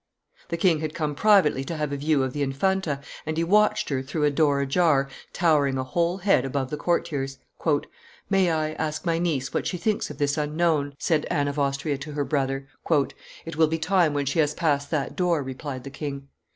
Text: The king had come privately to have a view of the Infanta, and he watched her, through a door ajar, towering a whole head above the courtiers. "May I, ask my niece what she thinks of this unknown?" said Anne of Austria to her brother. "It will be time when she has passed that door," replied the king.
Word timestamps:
The 0.49 0.57
king 0.57 0.79
had 0.79 0.95
come 0.95 1.13
privately 1.13 1.63
to 1.65 1.77
have 1.77 1.91
a 1.91 1.95
view 1.95 2.23
of 2.23 2.33
the 2.33 2.41
Infanta, 2.41 3.01
and 3.23 3.37
he 3.37 3.43
watched 3.43 3.89
her, 3.89 4.01
through 4.01 4.23
a 4.23 4.31
door 4.31 4.59
ajar, 4.59 5.07
towering 5.31 5.77
a 5.77 5.83
whole 5.83 6.17
head 6.17 6.43
above 6.43 6.71
the 6.71 6.75
courtiers. 6.75 7.37
"May 8.27 8.49
I, 8.51 8.71
ask 8.79 9.05
my 9.05 9.19
niece 9.19 9.53
what 9.53 9.67
she 9.67 9.77
thinks 9.77 10.09
of 10.09 10.17
this 10.17 10.39
unknown?" 10.39 10.95
said 10.97 11.25
Anne 11.25 11.47
of 11.47 11.59
Austria 11.59 11.99
to 11.99 12.13
her 12.13 12.25
brother. 12.25 12.67
"It 13.45 13.57
will 13.57 13.67
be 13.67 13.77
time 13.77 14.15
when 14.15 14.25
she 14.25 14.39
has 14.39 14.55
passed 14.55 14.89
that 14.89 15.15
door," 15.15 15.43
replied 15.43 15.83
the 15.83 15.91
king. 15.91 16.29